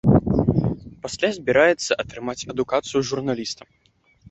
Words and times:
Пасля 1.03 1.29
збіраецца 1.37 1.99
атрымаць 2.05 2.47
адукацыю 2.55 3.05
журналіста. 3.13 3.63